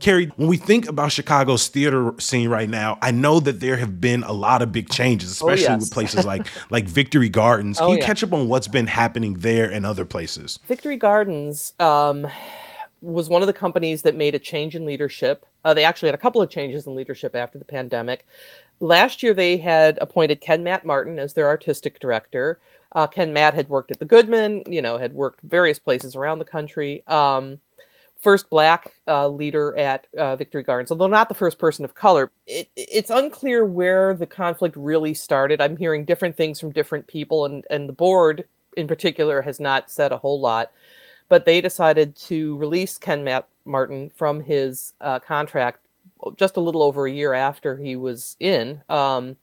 Kerry, 0.00 0.26
when 0.36 0.48
we 0.48 0.56
think 0.56 0.88
about 0.88 1.12
Chicago's 1.12 1.68
theater 1.68 2.14
scene 2.18 2.48
right 2.48 2.68
now, 2.68 2.98
I 3.02 3.10
know 3.10 3.38
that 3.40 3.60
there 3.60 3.76
have 3.76 4.00
been 4.00 4.22
a 4.22 4.32
lot 4.32 4.62
of 4.62 4.72
big 4.72 4.88
changes, 4.88 5.40
oh, 5.42 5.48
especially 5.48 5.68
oh, 5.68 5.76
yes. 5.76 5.80
with 5.80 5.92
places 5.92 6.24
like 6.24 6.46
like 6.70 6.88
Victory 6.88 7.28
Gardens. 7.28 7.78
Can 7.78 7.86
oh, 7.86 7.92
you 7.92 7.98
yeah. 7.98 8.06
catch 8.06 8.22
up 8.22 8.32
on 8.32 8.48
what's 8.48 8.68
been 8.68 8.86
happening 8.86 9.34
there 9.34 9.70
and 9.70 9.84
other 9.84 10.04
places? 10.04 10.58
Victory 10.66 10.96
Gardens 10.96 11.74
um, 11.78 12.26
was 13.02 13.28
one 13.28 13.42
of 13.42 13.46
the 13.46 13.52
companies 13.52 14.02
that 14.02 14.16
made 14.16 14.34
a 14.34 14.38
change 14.38 14.74
in 14.74 14.84
leadership. 14.84 15.46
Uh, 15.64 15.74
they 15.74 15.84
actually 15.84 16.08
had 16.08 16.14
a 16.14 16.18
couple 16.18 16.40
of 16.40 16.50
changes 16.50 16.86
in 16.86 16.94
leadership 16.94 17.36
after 17.36 17.58
the 17.58 17.64
pandemic. 17.64 18.26
Last 18.80 19.22
year, 19.22 19.34
they 19.34 19.58
had 19.58 19.98
appointed 20.00 20.40
Ken 20.40 20.64
Matt 20.64 20.86
Martin 20.86 21.18
as 21.18 21.34
their 21.34 21.46
artistic 21.46 22.00
director. 22.00 22.58
Uh, 22.92 23.06
Ken 23.06 23.32
Matt 23.32 23.54
had 23.54 23.68
worked 23.68 23.90
at 23.90 23.98
the 23.98 24.06
Goodman, 24.06 24.64
you 24.66 24.80
know, 24.80 24.96
had 24.96 25.12
worked 25.12 25.40
various 25.42 25.78
places 25.78 26.16
around 26.16 26.38
the 26.38 26.44
country. 26.46 27.06
Um, 27.06 27.60
first 28.20 28.50
black 28.50 28.94
uh, 29.08 29.26
leader 29.28 29.76
at 29.76 30.06
uh, 30.18 30.36
Victory 30.36 30.62
Gardens, 30.62 30.90
although 30.90 31.06
not 31.06 31.28
the 31.28 31.34
first 31.34 31.58
person 31.58 31.84
of 31.84 31.94
color. 31.94 32.30
It, 32.46 32.68
it's 32.76 33.10
unclear 33.10 33.64
where 33.64 34.14
the 34.14 34.26
conflict 34.26 34.76
really 34.76 35.14
started. 35.14 35.60
I'm 35.60 35.76
hearing 35.76 36.04
different 36.04 36.36
things 36.36 36.60
from 36.60 36.70
different 36.72 37.06
people, 37.06 37.44
and, 37.46 37.64
and 37.70 37.88
the 37.88 37.94
board 37.94 38.44
in 38.76 38.86
particular 38.86 39.42
has 39.42 39.58
not 39.58 39.90
said 39.90 40.12
a 40.12 40.18
whole 40.18 40.40
lot. 40.40 40.70
but 41.30 41.46
they 41.46 41.62
decided 41.62 42.14
to 42.16 42.56
release 42.58 42.98
Ken 42.98 43.24
Matt 43.24 43.46
Martin 43.64 44.10
from 44.14 44.42
his 44.42 44.92
uh, 45.00 45.20
contract 45.20 45.78
just 46.36 46.58
a 46.58 46.60
little 46.60 46.82
over 46.82 47.06
a 47.06 47.12
year 47.12 47.32
after 47.32 47.78
he 47.78 47.96
was 47.96 48.36
in. 48.40 48.82
Um, 48.90 49.36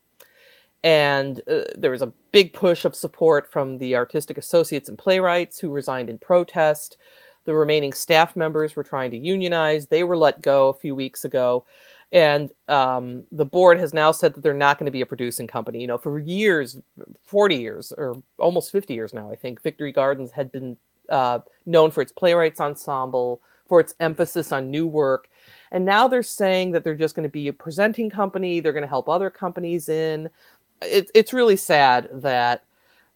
and 0.84 1.42
uh, 1.50 1.62
there 1.76 1.92
was 1.92 2.04
a 2.04 2.14
big 2.32 2.54
push 2.54 2.86
of 2.86 2.94
support 2.94 3.52
from 3.52 3.80
the 3.80 3.96
artistic 3.96 4.38
associates 4.38 4.90
and 4.90 4.98
playwrights 4.98 5.60
who 5.60 5.70
resigned 5.70 6.10
in 6.10 6.20
protest. 6.20 6.98
The 7.48 7.56
remaining 7.56 7.94
staff 7.94 8.36
members 8.36 8.76
were 8.76 8.84
trying 8.84 9.10
to 9.12 9.18
unionize. 9.18 9.88
They 9.88 10.04
were 10.04 10.18
let 10.18 10.42
go 10.42 10.68
a 10.68 10.74
few 10.74 10.94
weeks 10.94 11.24
ago. 11.24 11.64
And 12.12 12.52
um, 12.68 13.24
the 13.32 13.46
board 13.46 13.80
has 13.80 13.94
now 13.94 14.12
said 14.12 14.34
that 14.34 14.42
they're 14.44 14.54
not 14.54 14.78
going 14.78 14.86
to 14.86 14.92
be 14.92 15.00
a 15.00 15.06
producing 15.06 15.48
company. 15.48 15.80
You 15.80 15.88
know, 15.88 15.98
for 15.98 16.20
years, 16.20 16.78
40 17.24 17.56
years, 17.56 17.94
or 17.98 18.22
almost 18.38 18.74
50 18.74 18.94
years 18.94 19.14
now, 19.14 19.32
I 19.32 19.38
think, 19.38 19.64
Victory 19.64 19.94
Gardens 19.94 20.30
had 20.32 20.52
been 20.52 20.76
uh, 21.08 21.40
known 21.66 21.90
for 21.90 22.02
its 22.02 22.12
playwrights 22.12 22.60
ensemble, 22.60 23.40
for 23.66 23.80
its 23.80 23.96
emphasis 24.02 24.52
on 24.52 24.70
new 24.70 24.86
work. 24.86 25.30
And 25.72 25.86
now 25.86 26.10
they're 26.10 26.24
saying 26.24 26.72
that 26.72 26.84
they're 26.84 26.96
just 26.96 27.16
going 27.16 27.24
to 27.24 27.30
be 27.30 27.48
a 27.48 27.54
presenting 27.54 28.10
company. 28.10 28.60
They're 28.60 28.74
going 28.74 28.82
to 28.82 28.90
help 28.90 29.08
other 29.08 29.30
companies 29.30 29.88
in. 29.88 30.30
It, 30.82 31.10
it's 31.16 31.32
really 31.32 31.56
sad 31.56 32.10
that 32.12 32.66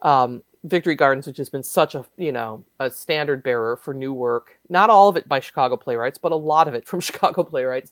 um, 0.02 0.42
Victory 0.64 0.96
Gardens, 0.96 1.26
which 1.26 1.38
has 1.38 1.50
been 1.50 1.64
such 1.64 1.96
a 1.96 2.06
you 2.18 2.32
know 2.32 2.64
a 2.80 2.92
standard 2.92 3.44
bearer 3.44 3.78
for 3.78 3.94
new 3.94 4.14
work, 4.14 4.60
not 4.70 4.90
all 4.90 5.10
of 5.10 5.18
it 5.18 5.28
by 5.28 5.40
Chicago 5.40 5.76
playwrights, 5.78 6.18
but 6.18 6.32
a 6.32 6.36
lot 6.36 6.68
of 6.68 6.74
it 6.74 6.88
from 6.88 7.00
Chicago 7.02 7.44
playwrights, 7.44 7.92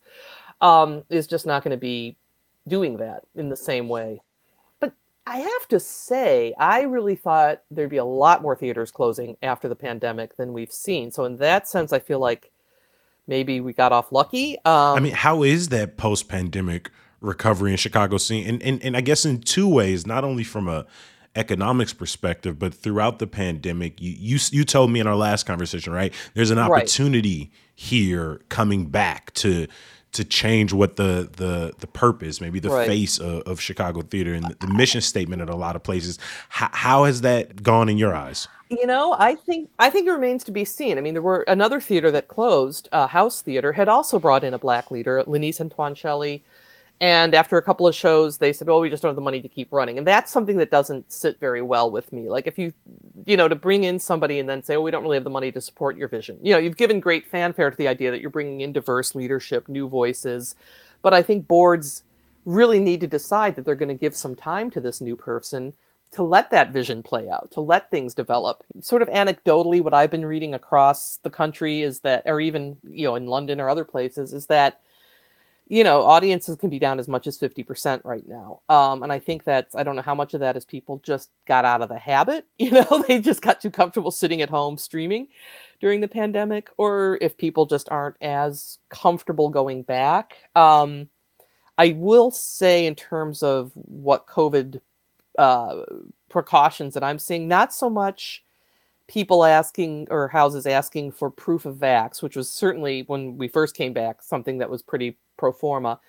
um, 0.62 1.04
is 1.10 1.28
just 1.28 1.46
not 1.46 1.64
going 1.64 1.72
to 1.72 1.78
be 1.78 2.16
doing 2.68 2.98
that 2.98 3.24
in 3.36 3.50
the 3.50 3.56
same 3.56 3.90
way. 3.90 4.22
But 4.80 4.94
I 5.26 5.38
have 5.38 5.68
to 5.70 5.80
say, 5.80 6.54
I 6.60 6.82
really 6.82 7.16
thought 7.16 7.64
there'd 7.72 7.90
be 7.90 7.98
a 7.98 8.06
lot 8.06 8.42
more 8.42 8.56
theaters 8.56 8.92
closing 8.92 9.38
after 9.42 9.68
the 9.68 9.76
pandemic 9.76 10.38
than 10.38 10.54
we've 10.54 10.72
seen. 10.72 11.12
So 11.12 11.26
in 11.26 11.38
that 11.38 11.68
sense, 11.68 11.92
I 11.92 12.00
feel 12.00 12.20
like 12.20 12.52
maybe 13.28 13.62
we 13.62 13.74
got 13.74 13.92
off 13.92 14.12
lucky. 14.12 14.58
Um, 14.66 14.98
I 14.98 15.00
mean, 15.00 15.14
how 15.14 15.44
is 15.44 15.70
that 15.70 15.98
post 15.98 16.28
pandemic 16.28 16.92
recovery 17.20 17.72
in 17.72 17.78
Chicago 17.78 18.18
scene? 18.18 18.48
And, 18.48 18.62
and 18.62 18.84
and 18.84 18.96
I 18.96 19.02
guess 19.02 19.26
in 19.26 19.42
two 19.42 19.68
ways, 19.68 20.06
not 20.06 20.24
only 20.24 20.44
from 20.44 20.68
a 20.68 20.86
economics 21.36 21.94
perspective, 21.94 22.60
but 22.60 22.74
throughout 22.74 23.20
the 23.20 23.28
pandemic, 23.28 24.02
you 24.02 24.16
you 24.18 24.40
you 24.52 24.64
told 24.64 24.92
me 24.92 25.00
in 25.00 25.08
our 25.08 25.16
last 25.16 25.46
conversation, 25.46 25.94
right? 25.94 26.14
There's 26.34 26.52
an 26.52 26.60
opportunity 26.60 27.40
right. 27.40 27.50
here 27.76 28.42
coming 28.50 28.88
back 28.88 29.34
to 29.36 29.68
to 30.12 30.26
change 30.26 30.74
what 30.74 30.96
the 30.96 31.30
the 31.38 31.74
the 31.80 31.88
purpose, 31.88 32.42
maybe 32.42 32.60
the 32.60 32.70
right. 32.70 32.88
face 32.88 33.20
of, 33.20 33.42
of, 33.44 33.62
Chicago 33.62 34.02
theater 34.02 34.34
and 34.34 34.46
the, 34.46 34.56
the, 34.66 34.74
mission 34.74 35.02
statement 35.02 35.42
at 35.42 35.50
a 35.50 35.56
lot 35.56 35.76
of 35.76 35.84
places. 35.84 36.18
How, 36.50 36.70
how 36.72 37.04
has 37.04 37.22
that 37.22 37.62
gone 37.62 37.90
in 37.90 37.98
your 37.98 38.16
eyes? 38.16 38.48
You 38.70 38.88
know, 38.88 39.16
I 39.18 39.36
think 39.36 39.70
I 39.78 39.90
think 39.90 40.08
it 40.08 40.12
remains 40.12 40.44
to 40.46 40.52
be 40.52 40.66
seen. 40.66 40.98
I 40.98 41.02
mean, 41.02 41.14
there 41.14 41.22
were 41.22 41.44
another 41.48 41.80
theater 41.80 42.10
that 42.12 42.28
closed, 42.28 42.90
uh, 42.92 43.08
House 43.08 43.42
Theater, 43.42 43.74
had 43.74 43.88
also 43.88 44.20
brought 44.20 44.44
in 44.44 44.54
a 44.54 44.60
black 44.60 44.90
leader, 44.90 45.24
Lanise 45.28 45.62
Antoine 45.62 45.96
and 47.02 47.34
after 47.34 47.58
a 47.58 47.62
couple 47.62 47.88
of 47.88 47.96
shows, 47.96 48.38
they 48.38 48.52
said, 48.52 48.68
"Oh, 48.70 48.82
we 48.82 48.90
just 48.90 49.02
don't 49.02 49.10
have 49.10 49.16
the 49.16 49.22
money 49.22 49.42
to 49.42 49.48
keep 49.48 49.72
running," 49.72 49.98
and 49.98 50.06
that's 50.06 50.32
something 50.32 50.58
that 50.58 50.72
doesn't 50.72 51.12
sit 51.12 51.40
very 51.40 51.62
well 51.62 51.90
with 51.92 52.12
me. 52.12 52.30
Like 52.30 52.48
if 52.48 52.58
you, 52.60 52.74
you 53.26 53.38
know, 53.38 53.48
to 53.48 53.56
bring 53.56 53.84
in 53.84 54.00
somebody 54.00 54.40
and 54.40 54.50
then 54.50 54.64
say, 54.64 54.76
"Oh, 54.76 54.82
we 54.82 54.92
don't 54.92 55.04
really 55.04 55.18
have 55.18 55.24
the 55.24 55.30
money 55.30 55.52
to 55.52 55.62
support 55.62 55.98
your 55.98 56.08
vision." 56.08 56.38
You 56.42 56.54
know, 56.54 56.60
you've 56.60 56.78
given 56.78 57.00
great 57.00 57.26
fanfare 57.26 57.72
to 57.72 57.78
the 57.78 57.88
idea 57.88 58.12
that 58.12 58.22
you're 58.22 58.30
bringing 58.30 58.62
in 58.62 58.74
diverse 58.74 59.16
leadership, 59.16 59.70
new 59.70 59.88
voices, 59.88 60.56
but 61.02 61.14
I 61.14 61.22
think 61.22 61.48
boards 61.48 62.04
really 62.46 62.80
need 62.80 63.02
to 63.02 63.08
decide 63.08 63.56
that 63.56 63.66
they're 63.66 63.76
going 63.76 63.90
to 63.90 63.96
give 63.96 64.16
some 64.16 64.36
time 64.36 64.70
to 64.72 64.82
this 64.82 65.02
new 65.02 65.16
person 65.16 65.74
to 66.12 66.24
let 66.24 66.50
that 66.50 66.72
vision 66.72 67.04
play 67.04 67.30
out, 67.30 67.52
to 67.52 67.62
let 67.62 67.92
things 67.92 68.16
develop. 68.16 68.64
Sort 68.82 69.04
of 69.04 69.10
anecdotally, 69.10 69.82
what 69.82 69.94
I've 69.94 70.10
been 70.10 70.26
reading 70.26 70.54
across 70.56 71.18
the 71.18 71.30
country 71.30 71.82
is 71.84 72.00
that, 72.00 72.24
or 72.26 72.42
even 72.42 72.78
you 72.90 73.06
know, 73.06 73.16
in 73.16 73.28
London 73.28 73.62
or 73.62 73.70
other 73.70 73.86
places, 73.86 74.34
is 74.34 74.48
that 74.48 74.82
you 75.70 75.84
know, 75.84 76.02
audiences 76.02 76.58
can 76.58 76.72
be 76.72 76.80
down 76.80 77.00
as 77.00 77.08
much 77.08 77.28
as 77.28 77.38
50% 77.38 78.02
right 78.04 78.28
now. 78.28 78.62
Um, 78.70 79.04
and 79.04 79.14
I 79.14 79.20
think 79.20 79.44
that 79.44 79.68
I 79.76 79.84
don't 79.84 79.96
know 79.96 80.02
how 80.02 80.16
much 80.16 80.34
of 80.34 80.40
that 80.40 80.58
is 80.58 80.66
people 80.66 81.00
just 81.06 81.30
got 81.46 81.64
out 81.64 81.84
of 81.84 81.90
the 81.90 82.00
habit, 82.00 82.48
you 82.58 82.72
know, 82.72 83.06
they 83.08 83.20
just 83.20 83.44
got 83.44 83.62
too 83.62 83.70
comfortable 83.70 84.12
sitting 84.12 84.42
at 84.42 84.50
home 84.50 84.78
streaming 84.78 85.28
during 85.80 86.02
the 86.02 86.08
pandemic, 86.08 86.72
or 86.78 87.20
if 87.22 87.38
people 87.38 87.68
just 87.68 87.88
aren't 87.90 88.18
as 88.20 88.80
comfortable 88.90 89.50
going 89.50 89.84
back. 89.84 90.38
Um, 90.56 91.08
I 91.78 91.96
will 91.96 92.32
say, 92.32 92.86
in 92.86 92.96
terms 92.96 93.42
of 93.42 93.72
what 93.76 94.28
COVID 94.28 94.82
uh, 95.38 95.84
precautions 96.30 96.96
that 96.96 97.04
I'm 97.04 97.20
seeing, 97.20 97.48
not 97.48 97.74
so 97.74 97.90
much 97.90 98.44
people 99.08 99.46
asking 99.46 100.08
or 100.10 100.28
houses 100.28 100.68
asking 100.68 101.12
for 101.12 101.30
proof 101.30 101.66
of 101.66 101.78
vax, 101.78 102.22
which 102.22 102.36
was 102.36 102.50
certainly 102.50 103.04
when 103.04 103.38
we 103.38 103.48
first 103.48 103.76
came 103.76 103.94
back 103.94 104.22
something 104.22 104.58
that 104.58 104.70
was 104.70 104.82
pretty 104.82 105.18
pro 105.40 105.52
forma. 105.52 106.00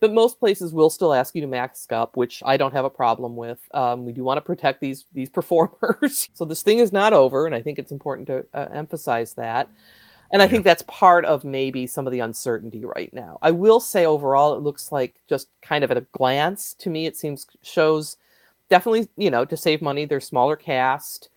But 0.00 0.14
most 0.14 0.40
places 0.40 0.72
will 0.72 0.88
still 0.88 1.12
ask 1.12 1.34
you 1.34 1.42
to 1.42 1.46
mask 1.46 1.92
up, 1.92 2.16
which 2.16 2.42
I 2.44 2.56
don't 2.56 2.72
have 2.72 2.86
a 2.86 2.90
problem 2.90 3.36
with. 3.36 3.60
Um, 3.74 4.06
we 4.06 4.12
do 4.12 4.24
want 4.24 4.38
to 4.38 4.42
protect 4.42 4.80
these 4.80 5.06
these 5.12 5.28
performers, 5.38 6.28
so 6.34 6.44
this 6.44 6.62
thing 6.62 6.78
is 6.78 6.92
not 6.92 7.12
over, 7.12 7.46
and 7.46 7.54
I 7.54 7.62
think 7.62 7.78
it's 7.78 7.92
important 7.92 8.26
to 8.28 8.46
uh, 8.54 8.68
emphasize 8.72 9.34
that. 9.34 9.68
And 10.32 10.40
I 10.40 10.46
think 10.46 10.64
that's 10.64 10.84
part 10.86 11.24
of 11.24 11.42
maybe 11.42 11.88
some 11.88 12.06
of 12.06 12.12
the 12.12 12.20
uncertainty 12.20 12.84
right 12.84 13.12
now. 13.12 13.38
I 13.42 13.50
will 13.50 13.80
say 13.80 14.06
overall, 14.06 14.54
it 14.54 14.62
looks 14.62 14.92
like 14.92 15.16
just 15.28 15.48
kind 15.60 15.82
of 15.82 15.90
at 15.90 15.96
a 15.96 16.06
glance 16.12 16.74
to 16.74 16.88
me, 16.88 17.06
it 17.06 17.16
seems 17.16 17.46
shows 17.62 18.16
definitely 18.68 19.08
you 19.16 19.30
know 19.30 19.44
to 19.44 19.56
save 19.56 19.82
money. 19.82 20.04
They're 20.04 20.20
smaller 20.20 20.56
cast. 20.56 21.28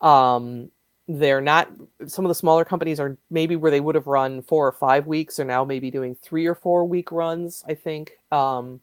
Um, 0.00 0.70
they're 1.08 1.40
not 1.40 1.70
some 2.06 2.24
of 2.24 2.28
the 2.28 2.34
smaller 2.34 2.64
companies 2.64 2.98
are 2.98 3.16
maybe 3.30 3.54
where 3.54 3.70
they 3.70 3.80
would 3.80 3.94
have 3.94 4.08
run 4.08 4.42
four 4.42 4.66
or 4.66 4.72
five 4.72 5.06
weeks 5.06 5.38
are 5.38 5.44
now 5.44 5.64
maybe 5.64 5.88
doing 5.90 6.16
three 6.16 6.46
or 6.46 6.54
four 6.54 6.84
week 6.84 7.12
runs 7.12 7.62
i 7.68 7.74
think 7.74 8.12
um, 8.32 8.80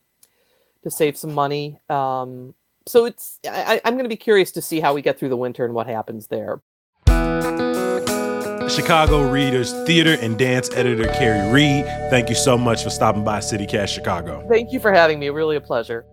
to 0.84 0.92
save 0.92 1.18
some 1.18 1.34
money. 1.34 1.80
Um, 1.90 2.54
so 2.86 3.06
it's 3.06 3.40
I, 3.48 3.80
i'm 3.86 3.94
going 3.94 4.04
to 4.04 4.10
be 4.10 4.18
curious 4.18 4.52
to 4.52 4.62
see 4.62 4.82
how 4.82 4.94
we 4.94 5.02
get 5.02 5.18
through 5.18 5.30
the 5.30 5.38
winter 5.38 5.64
and 5.64 5.74
what 5.74 5.88
happens 5.88 6.28
there. 6.28 6.62
Chicago 8.70 9.30
readers 9.30 9.72
theater 9.86 10.18
and 10.20 10.38
dance 10.38 10.70
editor 10.72 11.08
kerry 11.14 11.50
reid 11.52 11.86
thank 12.10 12.28
you 12.28 12.36
so 12.36 12.58
much 12.58 12.84
for 12.84 12.90
stopping 12.90 13.24
by 13.24 13.40
citycast 13.40 13.88
chicago. 13.88 14.46
Thank 14.50 14.74
you 14.74 14.80
for 14.80 14.92
having 14.92 15.20
me 15.20 15.30
really 15.30 15.56
a 15.56 15.62
pleasure. 15.62 16.06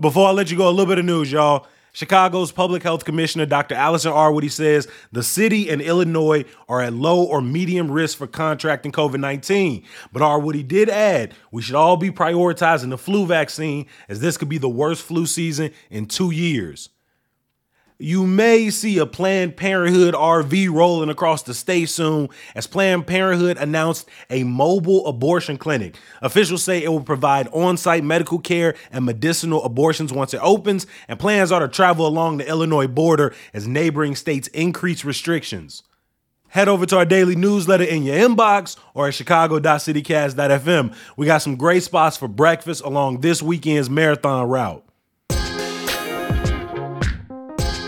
Before 0.00 0.28
i 0.28 0.32
let 0.32 0.50
you 0.50 0.58
go 0.58 0.68
a 0.68 0.70
little 0.70 0.86
bit 0.86 0.98
of 0.98 1.06
news 1.06 1.32
y'all 1.32 1.66
Chicago's 1.96 2.52
Public 2.52 2.82
Health 2.82 3.06
Commissioner, 3.06 3.46
Dr. 3.46 3.74
Allison 3.74 4.12
Arwady, 4.12 4.50
says 4.50 4.86
the 5.12 5.22
city 5.22 5.70
and 5.70 5.80
Illinois 5.80 6.44
are 6.68 6.82
at 6.82 6.92
low 6.92 7.24
or 7.24 7.40
medium 7.40 7.90
risk 7.90 8.18
for 8.18 8.26
contracting 8.26 8.92
COVID 8.92 9.18
19. 9.18 9.82
But 10.12 10.20
Arwady 10.20 10.68
did 10.68 10.90
add 10.90 11.32
we 11.50 11.62
should 11.62 11.74
all 11.74 11.96
be 11.96 12.10
prioritizing 12.10 12.90
the 12.90 12.98
flu 12.98 13.24
vaccine 13.24 13.86
as 14.10 14.20
this 14.20 14.36
could 14.36 14.50
be 14.50 14.58
the 14.58 14.68
worst 14.68 15.04
flu 15.04 15.24
season 15.24 15.70
in 15.88 16.04
two 16.04 16.30
years 16.32 16.90
you 17.98 18.26
may 18.26 18.68
see 18.70 18.98
a 18.98 19.06
Planned 19.06 19.56
Parenthood 19.56 20.14
RV 20.14 20.70
rolling 20.70 21.08
across 21.08 21.42
the 21.42 21.54
state 21.54 21.88
soon 21.88 22.28
as 22.54 22.66
Planned 22.66 23.06
Parenthood 23.06 23.56
announced 23.56 24.08
a 24.28 24.44
mobile 24.44 25.06
abortion 25.06 25.56
clinic. 25.56 25.96
Officials 26.20 26.62
say 26.62 26.82
it 26.82 26.88
will 26.88 27.00
provide 27.00 27.48
on 27.48 27.76
site 27.76 28.04
medical 28.04 28.38
care 28.38 28.74
and 28.90 29.04
medicinal 29.04 29.64
abortions 29.64 30.12
once 30.12 30.34
it 30.34 30.40
opens, 30.42 30.86
and 31.08 31.18
plans 31.18 31.50
are 31.50 31.60
to 31.60 31.68
travel 31.68 32.06
along 32.06 32.36
the 32.36 32.48
Illinois 32.48 32.86
border 32.86 33.34
as 33.54 33.66
neighboring 33.66 34.14
states 34.14 34.48
increase 34.48 35.04
restrictions. 35.04 35.82
Head 36.48 36.68
over 36.68 36.86
to 36.86 36.98
our 36.98 37.04
daily 37.04 37.34
newsletter 37.34 37.84
in 37.84 38.02
your 38.02 38.16
inbox 38.16 38.76
or 38.94 39.08
at 39.08 39.14
chicago.citycast.fm. 39.14 40.94
We 41.16 41.26
got 41.26 41.42
some 41.42 41.56
great 41.56 41.82
spots 41.82 42.16
for 42.16 42.28
breakfast 42.28 42.82
along 42.84 43.20
this 43.20 43.42
weekend's 43.42 43.90
marathon 43.90 44.48
route. 44.48 44.85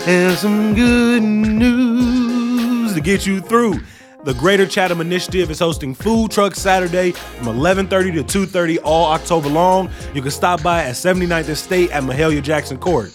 And 0.07 0.37
some 0.37 0.73
good 0.73 1.21
news 1.21 2.93
to 2.93 3.01
get 3.01 3.25
you 3.25 3.39
through. 3.41 3.79
The 4.23 4.33
Greater 4.33 4.67
Chatham 4.67 4.99
Initiative 5.01 5.49
is 5.49 5.59
hosting 5.59 5.95
Food 5.95 6.31
Truck 6.31 6.55
Saturday 6.55 7.11
from 7.11 7.47
11:30 7.47 8.11
to 8.11 8.23
2:30 8.23 8.77
all 8.79 9.11
October 9.11 9.49
long. 9.49 9.89
You 10.13 10.21
can 10.21 10.31
stop 10.31 10.61
by 10.61 10.83
at 10.83 10.95
79th 10.95 11.49
Estate 11.49 11.91
at 11.91 12.03
Mahalia 12.03 12.41
Jackson 12.41 12.77
Court. 12.77 13.11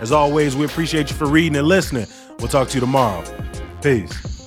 As 0.00 0.12
always, 0.12 0.56
we 0.56 0.64
appreciate 0.64 1.10
you 1.10 1.16
for 1.16 1.26
reading 1.26 1.56
and 1.56 1.66
listening. 1.66 2.06
We'll 2.38 2.48
talk 2.48 2.68
to 2.68 2.74
you 2.74 2.80
tomorrow. 2.80 3.24
Peace. 3.82 4.37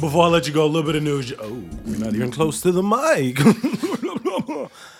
before 0.00 0.24
I 0.24 0.28
let 0.28 0.46
you 0.46 0.54
go, 0.54 0.64
a 0.64 0.66
little 0.66 0.82
bit 0.82 0.96
of 0.96 1.02
news. 1.02 1.32
Oh, 1.38 1.62
we're 1.84 1.98
not 1.98 2.14
even 2.14 2.30
close 2.30 2.60
to 2.62 2.72
the 2.72 2.82
mic. 2.82 3.38